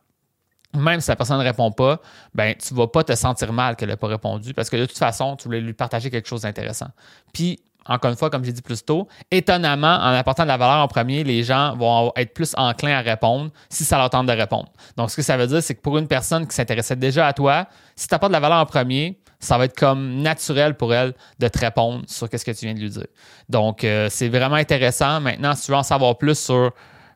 même 0.73 0.99
si 0.99 1.09
la 1.09 1.15
personne 1.15 1.37
ne 1.37 1.43
répond 1.43 1.71
pas, 1.71 1.99
ben, 2.33 2.55
tu 2.55 2.73
ne 2.73 2.79
vas 2.79 2.87
pas 2.87 3.03
te 3.03 3.15
sentir 3.15 3.53
mal 3.53 3.75
qu'elle 3.75 3.89
n'ait 3.89 3.95
pas 3.95 4.07
répondu 4.07 4.53
parce 4.53 4.69
que 4.69 4.77
de 4.77 4.85
toute 4.85 4.97
façon, 4.97 5.35
tu 5.35 5.45
voulais 5.45 5.61
lui 5.61 5.73
partager 5.73 6.09
quelque 6.09 6.27
chose 6.27 6.41
d'intéressant. 6.41 6.87
Puis, 7.31 7.59
encore 7.85 8.11
une 8.11 8.17
fois, 8.17 8.29
comme 8.29 8.43
j'ai 8.43 8.53
dit 8.53 8.61
plus 8.61 8.83
tôt, 8.83 9.07
étonnamment, 9.29 9.95
en 9.95 10.13
apportant 10.13 10.43
de 10.43 10.47
la 10.47 10.57
valeur 10.57 10.77
en 10.77 10.87
premier, 10.87 11.23
les 11.23 11.43
gens 11.43 11.75
vont 11.75 12.13
être 12.15 12.33
plus 12.33 12.53
enclins 12.57 12.97
à 12.97 13.01
répondre 13.01 13.51
si 13.69 13.83
ça 13.83 13.97
leur 13.97 14.09
tente 14.09 14.27
de 14.27 14.31
répondre. 14.31 14.69
Donc, 14.95 15.11
ce 15.11 15.17
que 15.17 15.21
ça 15.21 15.37
veut 15.37 15.47
dire, 15.47 15.61
c'est 15.61 15.75
que 15.75 15.81
pour 15.81 15.97
une 15.97 16.07
personne 16.07 16.47
qui 16.47 16.55
s'intéressait 16.55 16.95
déjà 16.95 17.27
à 17.27 17.33
toi, 17.33 17.67
si 17.95 18.07
tu 18.07 18.15
apportes 18.15 18.31
de 18.31 18.33
la 18.33 18.39
valeur 18.39 18.59
en 18.59 18.65
premier, 18.65 19.19
ça 19.39 19.57
va 19.57 19.65
être 19.65 19.77
comme 19.77 20.21
naturel 20.21 20.75
pour 20.75 20.93
elle 20.93 21.13
de 21.39 21.47
te 21.49 21.59
répondre 21.59 22.03
sur 22.07 22.29
ce 22.31 22.45
que 22.45 22.51
tu 22.51 22.65
viens 22.65 22.73
de 22.73 22.79
lui 22.79 22.89
dire. 22.89 23.07
Donc, 23.49 23.83
euh, 23.83 24.07
c'est 24.09 24.29
vraiment 24.29 24.55
intéressant. 24.55 25.19
Maintenant, 25.19 25.53
si 25.53 25.65
tu 25.65 25.71
veux 25.71 25.77
en 25.77 25.83
savoir 25.83 26.17
plus 26.17 26.39
sur 26.39 26.71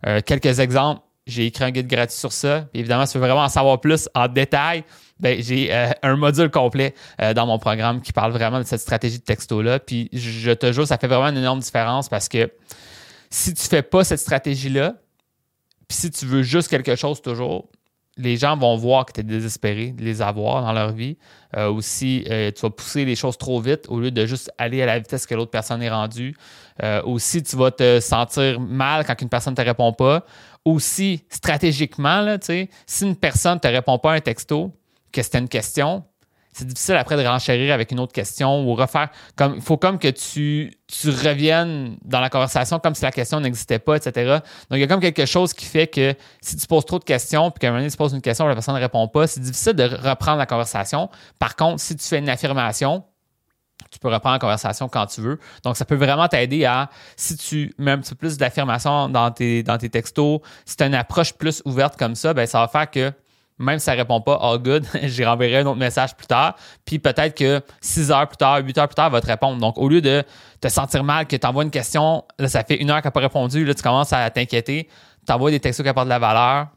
euh, 0.05 0.19
quelques 0.25 0.59
exemples, 0.59 1.01
j'ai 1.27 1.45
écrit 1.45 1.63
un 1.63 1.71
guide 1.71 1.87
gratuit 1.87 2.17
sur 2.17 2.31
ça. 2.31 2.65
évidemment, 2.73 3.05
si 3.05 3.13
tu 3.13 3.17
veux 3.17 3.25
vraiment 3.25 3.43
en 3.43 3.49
savoir 3.49 3.79
plus 3.79 4.09
en 4.15 4.27
détail, 4.27 4.83
ben, 5.19 5.41
j'ai 5.41 5.73
euh, 5.73 5.91
un 6.03 6.15
module 6.15 6.49
complet 6.49 6.93
euh, 7.21 7.33
dans 7.33 7.45
mon 7.45 7.59
programme 7.59 8.01
qui 8.01 8.13
parle 8.13 8.31
vraiment 8.31 8.59
de 8.59 8.65
cette 8.65 8.81
stratégie 8.81 9.19
de 9.19 9.23
texto-là. 9.23 9.79
Puis 9.79 10.09
je 10.13 10.51
te 10.51 10.71
jure, 10.71 10.87
ça 10.87 10.97
fait 10.97 11.07
vraiment 11.07 11.27
une 11.27 11.37
énorme 11.37 11.59
différence 11.59 12.07
parce 12.07 12.29
que 12.29 12.51
si 13.29 13.53
tu 13.53 13.63
ne 13.63 13.67
fais 13.67 13.81
pas 13.81 14.03
cette 14.03 14.19
stratégie-là, 14.19 14.93
puis 15.87 15.97
si 15.97 16.11
tu 16.11 16.25
veux 16.25 16.43
juste 16.43 16.69
quelque 16.69 16.95
chose 16.95 17.21
toujours, 17.21 17.69
les 18.17 18.35
gens 18.35 18.57
vont 18.57 18.75
voir 18.75 19.05
que 19.05 19.13
tu 19.13 19.21
es 19.21 19.23
désespéré 19.23 19.91
de 19.91 20.03
les 20.03 20.21
avoir 20.21 20.61
dans 20.63 20.73
leur 20.73 20.91
vie. 20.91 21.17
Euh, 21.55 21.71
aussi, 21.71 22.25
euh, 22.29 22.51
tu 22.51 22.61
vas 22.61 22.69
pousser 22.69 23.05
les 23.05 23.15
choses 23.15 23.37
trop 23.37 23.61
vite 23.61 23.85
au 23.89 23.99
lieu 23.99 24.11
de 24.11 24.25
juste 24.25 24.51
aller 24.57 24.81
à 24.81 24.85
la 24.85 24.99
vitesse 24.99 25.25
que 25.25 25.35
l'autre 25.35 25.51
personne 25.51 25.81
est 25.81 25.89
rendue. 25.89 26.35
Euh, 26.83 27.01
aussi, 27.03 27.43
tu 27.43 27.55
vas 27.55 27.71
te 27.71 27.99
sentir 27.99 28.59
mal 28.59 29.05
quand 29.05 29.21
une 29.21 29.29
personne 29.29 29.53
ne 29.53 29.57
te 29.57 29.61
répond 29.61 29.93
pas. 29.93 30.25
Aussi, 30.67 31.23
stratégiquement, 31.29 32.19
là, 32.19 32.37
si 32.41 32.67
une 33.05 33.15
personne 33.15 33.53
ne 33.53 33.59
te 33.59 33.67
répond 33.69 33.97
pas 33.99 34.11
à 34.11 34.15
un 34.15 34.19
texto, 34.19 34.73
que 35.13 35.21
c'était 35.21 35.39
une 35.39 35.47
question, 35.47 36.03
c'est 36.51 36.67
difficile 36.67 36.95
après 36.95 37.15
de 37.15 37.25
renchérir 37.25 37.73
avec 37.73 37.89
une 37.91 38.01
autre 38.01 38.11
question 38.11 38.67
ou 38.67 38.75
refaire 38.75 39.07
comme 39.37 39.55
il 39.55 39.61
faut 39.61 39.77
comme 39.77 39.97
que 39.97 40.09
tu, 40.09 40.73
tu 40.87 41.09
reviennes 41.09 41.97
dans 42.03 42.19
la 42.19 42.29
conversation 42.29 42.79
comme 42.79 42.95
si 42.95 43.03
la 43.03 43.13
question 43.13 43.39
n'existait 43.39 43.79
pas, 43.79 43.95
etc. 43.95 44.39
Donc 44.69 44.77
il 44.77 44.79
y 44.79 44.83
a 44.83 44.87
comme 44.87 44.99
quelque 44.99 45.25
chose 45.25 45.53
qui 45.53 45.63
fait 45.63 45.87
que 45.87 46.15
si 46.41 46.57
tu 46.57 46.67
poses 46.67 46.83
trop 46.83 46.99
de 46.99 47.05
questions 47.05 47.49
puis 47.49 47.59
qu'à 47.59 47.67
un 47.67 47.71
moment 47.71 47.79
donné 47.79 47.91
tu 47.91 47.95
poses 47.95 48.13
une 48.13 48.21
question 48.21 48.43
et 48.43 48.49
la 48.49 48.55
personne 48.55 48.75
ne 48.75 48.81
répond 48.81 49.07
pas, 49.07 49.25
c'est 49.27 49.39
difficile 49.39 49.73
de 49.73 49.83
reprendre 49.83 50.39
la 50.39 50.47
conversation. 50.47 51.09
Par 51.39 51.55
contre, 51.55 51.79
si 51.79 51.95
tu 51.95 52.05
fais 52.05 52.19
une 52.19 52.27
affirmation, 52.27 53.05
tu 53.91 53.99
peux 53.99 54.09
reprendre 54.09 54.33
la 54.35 54.39
conversation 54.39 54.89
quand 54.89 55.05
tu 55.05 55.21
veux. 55.21 55.39
Donc, 55.63 55.77
ça 55.77 55.85
peut 55.85 55.95
vraiment 55.95 56.27
t'aider 56.27 56.65
à, 56.65 56.89
si 57.15 57.37
tu 57.37 57.73
mets 57.77 57.91
un 57.91 57.99
petit 57.99 58.11
peu 58.11 58.27
plus 58.27 58.37
d'affirmation 58.37 59.09
dans 59.09 59.31
tes, 59.31 59.63
dans 59.63 59.77
tes 59.77 59.89
textos, 59.89 60.41
si 60.65 60.75
tu 60.75 60.83
as 60.83 60.87
une 60.87 60.95
approche 60.95 61.33
plus 61.33 61.61
ouverte 61.65 61.97
comme 61.97 62.15
ça, 62.15 62.33
ben, 62.33 62.45
ça 62.45 62.59
va 62.59 62.67
faire 62.67 62.89
que 62.89 63.13
même 63.59 63.79
si 63.79 63.85
ça 63.85 63.93
répond 63.93 64.21
pas, 64.21 64.37
all 64.41 64.59
good, 64.59 64.85
j'y 65.03 65.25
renverrai 65.25 65.57
un 65.57 65.65
autre 65.65 65.79
message 65.79 66.15
plus 66.15 66.27
tard. 66.27 66.55
Puis 66.85 66.99
peut-être 66.99 67.35
que 67.35 67.61
6 67.81 68.11
heures 68.11 68.27
plus 68.27 68.37
tard, 68.37 68.59
8 68.63 68.77
heures 68.77 68.87
plus 68.87 68.95
tard, 68.95 69.07
elle 69.07 69.13
va 69.13 69.21
te 69.21 69.27
répondre. 69.27 69.59
Donc, 69.59 69.77
au 69.77 69.89
lieu 69.89 70.01
de 70.01 70.23
te 70.61 70.67
sentir 70.67 71.03
mal 71.03 71.25
que 71.25 71.35
tu 71.35 71.47
envoies 71.47 71.63
une 71.63 71.71
question, 71.71 72.23
là, 72.37 72.47
ça 72.47 72.63
fait 72.63 72.75
une 72.75 72.91
heure 72.91 72.97
qu'elle 72.97 73.07
n'a 73.07 73.11
pas 73.11 73.19
répondu, 73.19 73.65
là, 73.65 73.73
tu 73.73 73.81
commences 73.81 74.13
à 74.13 74.29
t'inquiéter, 74.29 74.87
tu 75.25 75.33
envoies 75.33 75.51
des 75.51 75.59
textos 75.59 75.83
qui 75.83 75.89
apportent 75.89 76.07
de 76.07 76.11
la 76.11 76.19
valeur, 76.19 76.67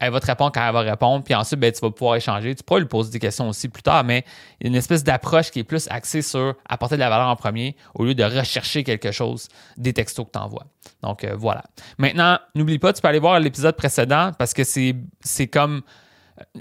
elle 0.00 0.12
va 0.12 0.20
te 0.20 0.26
répondre 0.26 0.52
quand 0.52 0.66
elle 0.66 0.72
va 0.72 0.80
répondre, 0.80 1.24
puis 1.24 1.34
ensuite, 1.34 1.60
ben, 1.60 1.72
tu 1.72 1.80
vas 1.80 1.90
pouvoir 1.90 2.16
échanger. 2.16 2.54
Tu 2.54 2.62
pourras 2.62 2.80
lui 2.80 2.86
poser 2.86 3.10
des 3.10 3.18
questions 3.18 3.48
aussi 3.48 3.68
plus 3.68 3.82
tard, 3.82 4.04
mais 4.04 4.24
il 4.60 4.64
y 4.64 4.66
a 4.66 4.68
une 4.68 4.76
espèce 4.76 5.04
d'approche 5.04 5.50
qui 5.50 5.60
est 5.60 5.64
plus 5.64 5.86
axée 5.90 6.22
sur 6.22 6.54
apporter 6.68 6.96
de 6.96 7.00
la 7.00 7.08
valeur 7.08 7.28
en 7.28 7.36
premier 7.36 7.76
au 7.94 8.04
lieu 8.04 8.14
de 8.14 8.24
rechercher 8.24 8.84
quelque 8.84 9.12
chose 9.12 9.48
des 9.76 9.92
textos 9.92 10.26
que 10.26 10.32
tu 10.32 10.38
envoies. 10.38 10.66
Donc, 11.02 11.24
euh, 11.24 11.34
voilà. 11.36 11.64
Maintenant, 11.98 12.38
n'oublie 12.54 12.78
pas, 12.78 12.92
tu 12.92 13.00
peux 13.00 13.08
aller 13.08 13.18
voir 13.18 13.38
l'épisode 13.40 13.76
précédent 13.76 14.32
parce 14.38 14.52
que 14.52 14.62
c'est 14.64 15.46
comme 15.46 15.82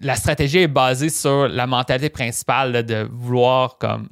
la 0.02 0.16
stratégie 0.16 0.60
est 0.60 0.68
basée 0.68 1.10
sur 1.10 1.48
la 1.48 1.66
mentalité 1.66 2.10
principale 2.10 2.86
de 2.86 3.08
vouloir 3.12 3.78
comme 3.80 4.08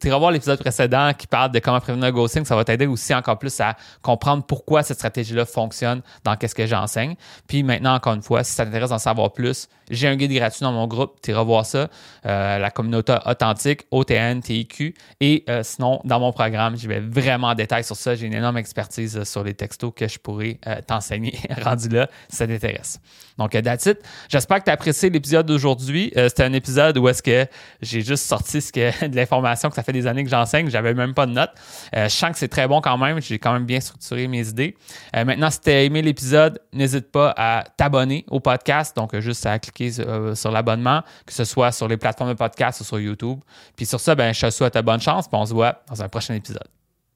tu 0.00 0.08
vas 0.08 0.18
voir 0.18 0.30
l'épisode 0.30 0.58
précédent 0.58 1.12
qui 1.16 1.26
parle 1.26 1.52
de 1.52 1.58
comment 1.58 1.80
prévenir 1.80 2.06
le 2.06 2.12
ghosting 2.12 2.46
ça 2.46 2.56
va 2.56 2.64
t'aider 2.64 2.86
aussi 2.86 3.14
encore 3.14 3.38
plus 3.38 3.60
à 3.60 3.76
comprendre 4.00 4.44
pourquoi 4.44 4.82
cette 4.82 4.96
stratégie 4.96 5.34
là 5.34 5.44
fonctionne 5.44 6.00
dans 6.24 6.36
qu'est-ce 6.36 6.54
que 6.54 6.66
j'enseigne. 6.66 7.14
Puis 7.46 7.62
maintenant 7.62 7.94
encore 7.94 8.14
une 8.14 8.22
fois 8.22 8.42
si 8.42 8.52
ça 8.52 8.64
t'intéresse 8.64 8.88
d'en 8.88 8.98
savoir 8.98 9.32
plus 9.32 9.68
j'ai 9.90 10.08
un 10.08 10.16
guide 10.16 10.32
gratuit 10.32 10.62
dans 10.62 10.72
mon 10.72 10.86
groupe 10.86 11.20
tu 11.22 11.30
iras 11.30 11.42
voir 11.42 11.66
ça 11.66 11.88
euh, 12.24 12.58
la 12.58 12.70
communauté 12.70 13.14
authentique 13.26 13.82
OTN 13.90 14.40
TIQ 14.40 14.94
et 15.20 15.44
euh, 15.50 15.62
sinon 15.62 16.00
dans 16.04 16.20
mon 16.20 16.32
programme 16.32 16.76
je 16.78 16.88
vais 16.88 17.00
vraiment 17.00 17.48
en 17.48 17.54
détail 17.54 17.84
sur 17.84 17.96
ça. 17.96 18.14
J'ai 18.14 18.26
une 18.26 18.34
énorme 18.34 18.56
expertise 18.56 19.18
euh, 19.18 19.24
sur 19.24 19.44
les 19.44 19.54
textos 19.54 19.92
que 19.94 20.08
je 20.08 20.18
pourrais 20.18 20.58
t'enseigner. 20.86 21.38
Rendu 21.62 21.88
là 21.88 22.08
si 22.28 22.36
ça 22.36 22.46
t'intéresse. 22.46 22.98
Donc 23.36 23.50
that's 23.50 23.88
j'espère 24.28 24.60
que 24.60 24.64
tu 24.64 24.70
as 24.70 24.76
l'épisode 25.10 25.46
d'aujourd'hui. 25.46 26.12
Euh, 26.16 26.28
c'était 26.28 26.44
un 26.44 26.52
épisode 26.52 26.98
où 26.98 27.08
est-ce 27.08 27.22
que 27.22 27.46
j'ai 27.80 28.02
juste 28.02 28.24
sorti 28.24 28.60
ce 28.60 28.72
que, 28.72 29.06
de 29.08 29.16
l'information 29.16 29.68
que 29.68 29.74
ça 29.74 29.82
fait 29.82 29.92
des 29.92 30.06
années 30.06 30.24
que 30.24 30.30
j'enseigne. 30.30 30.68
J'avais 30.70 30.94
même 30.94 31.14
pas 31.14 31.26
de 31.26 31.32
notes. 31.32 31.52
Euh, 31.96 32.04
je 32.04 32.14
sens 32.14 32.30
que 32.30 32.38
c'est 32.38 32.48
très 32.48 32.68
bon 32.68 32.80
quand 32.80 32.98
même. 32.98 33.20
J'ai 33.20 33.38
quand 33.38 33.52
même 33.52 33.64
bien 33.64 33.80
structuré 33.80 34.28
mes 34.28 34.48
idées. 34.48 34.76
Euh, 35.16 35.24
maintenant, 35.24 35.50
si 35.50 35.60
tu 35.60 35.70
as 35.70 35.82
aimé 35.82 36.02
l'épisode, 36.02 36.60
n'hésite 36.72 37.10
pas 37.10 37.32
à 37.36 37.64
t'abonner 37.76 38.24
au 38.28 38.40
podcast. 38.40 38.96
Donc, 38.96 39.18
juste 39.18 39.46
à 39.46 39.58
cliquer 39.58 39.92
sur, 40.34 40.50
l'abonnement, 40.50 41.02
que 41.26 41.32
ce 41.32 41.44
soit 41.44 41.72
sur 41.72 41.88
les 41.88 41.96
plateformes 41.96 42.30
de 42.30 42.36
podcast 42.36 42.80
ou 42.80 42.84
sur 42.84 42.98
YouTube. 42.98 43.38
Puis 43.76 43.86
sur 43.86 44.00
ça, 44.00 44.14
ben, 44.14 44.32
je 44.32 44.46
te 44.46 44.50
souhaite 44.50 44.76
bonne 44.82 45.00
chance. 45.00 45.28
Puis 45.28 45.38
on 45.40 45.46
se 45.46 45.54
voit 45.54 45.82
dans 45.88 46.02
un 46.02 46.08
prochain 46.08 46.34
épisode. 46.34 46.81